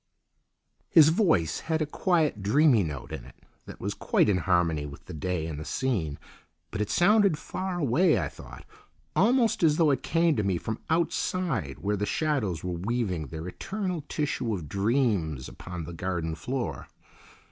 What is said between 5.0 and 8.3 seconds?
the day and the scene, but it sounded far away, I